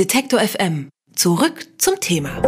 [0.00, 0.88] Detektor FM.
[1.14, 2.40] Zurück zum Thema.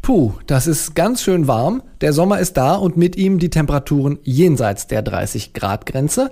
[0.00, 1.82] Puh, das ist ganz schön warm.
[2.00, 6.30] Der Sommer ist da und mit ihm die Temperaturen jenseits der 30 Grad Grenze.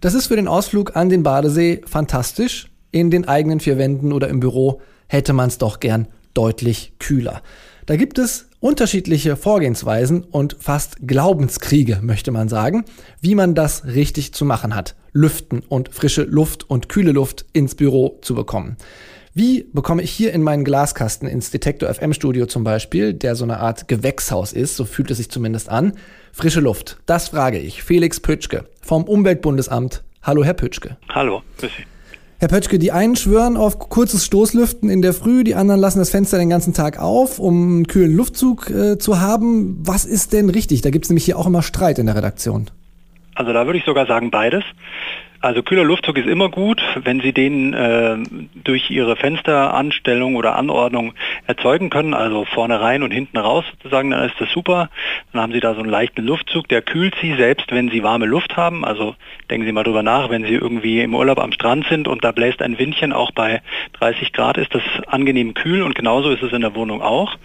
[0.00, 2.72] Das ist für den Ausflug an den Badesee fantastisch.
[2.90, 7.42] In den eigenen vier Wänden oder im Büro hätte man es doch gern deutlich kühler.
[7.86, 12.84] Da gibt es unterschiedliche Vorgehensweisen und fast Glaubenskriege, möchte man sagen,
[13.20, 14.94] wie man das richtig zu machen hat.
[15.12, 18.76] Lüften und frische Luft und kühle Luft ins Büro zu bekommen.
[19.32, 23.44] Wie bekomme ich hier in meinen Glaskasten ins Detektor FM Studio zum Beispiel, der so
[23.44, 25.94] eine Art Gewächshaus ist, so fühlt es sich zumindest an,
[26.32, 26.98] frische Luft?
[27.06, 30.02] Das frage ich Felix Pütschke vom Umweltbundesamt.
[30.22, 30.96] Hallo, Herr Pütschke.
[31.08, 31.99] Hallo, grüß Sie.
[32.40, 36.08] Herr Pötschke, die einen schwören auf kurzes Stoßlüften in der Früh, die anderen lassen das
[36.08, 39.76] Fenster den ganzen Tag auf, um einen kühlen Luftzug äh, zu haben.
[39.86, 40.80] Was ist denn richtig?
[40.80, 42.70] Da gibt es nämlich hier auch immer Streit in der Redaktion.
[43.34, 44.64] Also da würde ich sogar sagen beides.
[45.42, 48.18] Also kühler Luftzug ist immer gut, wenn Sie den äh,
[48.62, 51.14] durch Ihre Fensteranstellung oder Anordnung
[51.46, 54.90] erzeugen können, also vorne rein und hinten raus sozusagen, dann ist das super.
[55.32, 58.26] Dann haben Sie da so einen leichten Luftzug, der kühlt Sie selbst, wenn Sie warme
[58.26, 58.84] Luft haben.
[58.84, 59.14] Also
[59.48, 62.32] denken Sie mal drüber nach, wenn Sie irgendwie im Urlaub am Strand sind und da
[62.32, 63.62] bläst ein Windchen, auch bei
[63.94, 67.38] 30 Grad ist das angenehm kühl und genauso ist es in der Wohnung auch.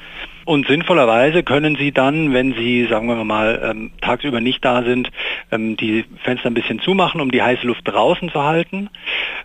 [0.45, 5.09] Und sinnvollerweise können Sie dann, wenn Sie, sagen wir mal, ähm, tagsüber nicht da sind,
[5.51, 8.89] ähm, die Fenster ein bisschen zumachen, um die heiße Luft draußen zu halten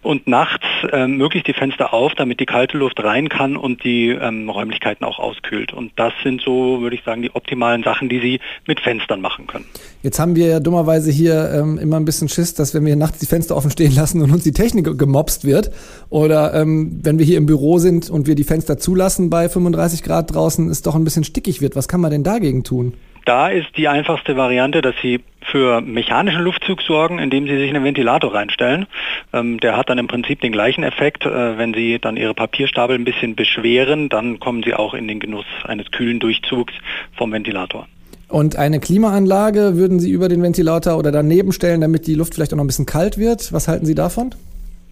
[0.03, 4.11] und nachts ähm, möglichst die Fenster auf, damit die kalte Luft rein kann und die
[4.11, 5.73] ähm, Räumlichkeiten auch auskühlt.
[5.73, 9.47] Und das sind so, würde ich sagen, die optimalen Sachen, die Sie mit Fenstern machen
[9.47, 9.65] können.
[10.03, 13.21] Jetzt haben wir ja dummerweise hier ähm, immer ein bisschen Schiss, dass wenn wir nachts
[13.21, 15.71] die Fenster offen stehen lassen und uns die Technik gemobst wird
[16.11, 20.03] oder ähm, wenn wir hier im Büro sind und wir die Fenster zulassen bei 35
[20.03, 21.77] Grad draußen, ist doch ein bisschen stickig wird.
[21.77, 22.95] Was kann man denn dagegen tun?
[23.27, 27.85] Da ist die einfachste Variante, dass Sie für mechanischen Luftzug sorgen, indem Sie sich einen
[27.85, 28.87] Ventilator reinstellen.
[29.33, 31.27] Ähm, der hat dann im Prinzip den gleichen Effekt.
[31.27, 35.21] Äh, wenn Sie dann Ihre Papierstapel ein bisschen beschweren, dann kommen Sie auch in den
[35.21, 36.73] Genuss eines kühlen Durchzugs
[37.17, 37.87] vom Ventilator.
[38.29, 42.53] Und eine Klimaanlage würden Sie über den Ventilator oder daneben stellen, damit die Luft vielleicht
[42.53, 43.53] auch noch ein bisschen kalt wird.
[43.53, 44.35] Was halten Sie davon?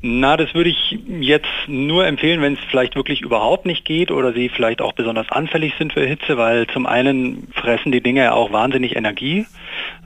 [0.01, 4.33] Na, das würde ich jetzt nur empfehlen, wenn es vielleicht wirklich überhaupt nicht geht oder
[4.33, 8.33] Sie vielleicht auch besonders anfällig sind für Hitze, weil zum einen fressen die Dinge ja
[8.33, 9.47] auch wahnsinnig Energie.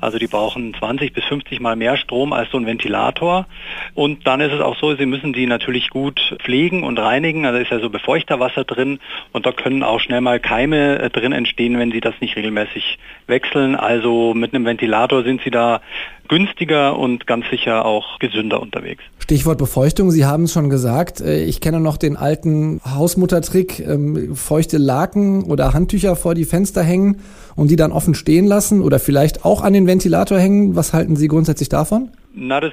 [0.01, 3.47] Also die brauchen 20 bis 50 Mal mehr Strom als so ein Ventilator.
[3.95, 7.47] Und dann ist es auch so, Sie müssen die natürlich gut pflegen und reinigen.
[7.47, 8.99] Also ist ja so Befeuchterwasser drin
[9.33, 12.99] und da können auch schnell mal Keime äh, drin entstehen, wenn Sie das nicht regelmäßig
[13.27, 13.77] wechseln.
[13.77, 15.81] Also mit einem Ventilator sind Sie da
[16.29, 19.03] günstiger und ganz sicher auch gesünder unterwegs.
[19.19, 21.21] Stichwort Befeuchtung, Sie haben es schon gesagt.
[21.21, 26.83] Äh, ich kenne noch den alten Hausmuttertrick, ähm, feuchte Laken oder Handtücher vor die Fenster
[26.83, 27.21] hängen
[27.55, 30.77] und die dann offen stehen lassen oder vielleicht auch an den Ventilator hängen.
[30.77, 32.11] Was halten Sie grundsätzlich davon?
[32.35, 32.73] Na, das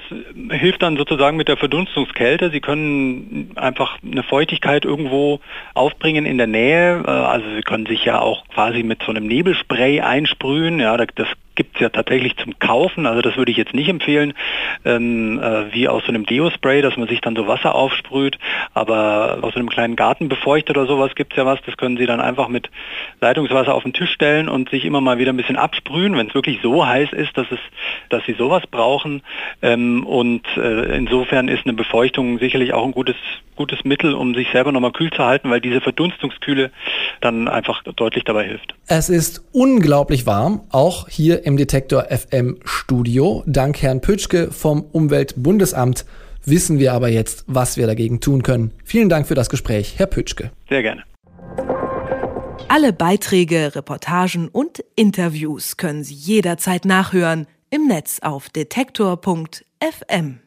[0.50, 2.50] hilft dann sozusagen mit der Verdunstungskälte.
[2.50, 5.40] Sie können einfach eine Feuchtigkeit irgendwo
[5.74, 7.02] aufbringen in der Nähe.
[7.06, 10.80] Äh, also Sie können sich ja auch quasi mit so einem Nebelspray einsprühen.
[10.80, 11.28] Ja, das
[11.60, 13.04] gibt es ja tatsächlich zum Kaufen.
[13.04, 14.32] Also das würde ich jetzt nicht empfehlen,
[14.86, 18.38] ähm, äh, wie aus so einem Deo-Spray, dass man sich dann so Wasser aufsprüht.
[18.72, 21.58] Aber aus so einem kleinen Gartenbefeuchter oder sowas gibt es ja was.
[21.66, 22.70] Das können Sie dann einfach mit
[23.20, 26.34] Leitungswasser auf den Tisch stellen und sich immer mal wieder ein bisschen absprühen, wenn es
[26.34, 27.58] wirklich so heiß ist, dass es,
[28.08, 29.20] dass Sie sowas brauchen.
[29.60, 33.16] Ähm, und äh, insofern ist eine Befeuchtung sicherlich auch ein gutes,
[33.54, 36.70] gutes Mittel, um sich selber nochmal kühl zu halten, weil diese Verdunstungskühle
[37.20, 38.74] dann einfach deutlich dabei hilft.
[38.86, 43.42] Es ist unglaublich warm, auch hier im Detektor FM Studio.
[43.46, 46.04] Dank Herrn Pütschke vom Umweltbundesamt
[46.44, 48.72] wissen wir aber jetzt, was wir dagegen tun können.
[48.84, 50.50] Vielen Dank für das Gespräch, Herr Pütschke.
[50.68, 51.04] Sehr gerne.
[52.68, 60.40] Alle Beiträge, Reportagen und Interviews können Sie jederzeit nachhören im Netz auf detektor.fm.